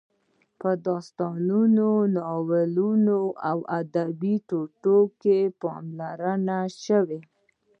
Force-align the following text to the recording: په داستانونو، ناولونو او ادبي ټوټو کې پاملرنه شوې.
په 0.59 0.69
داستانونو، 0.87 1.89
ناولونو 2.15 3.19
او 3.49 3.57
ادبي 3.79 4.35
ټوټو 4.47 4.99
کې 5.21 5.37
پاملرنه 5.61 6.57
شوې. 6.83 7.19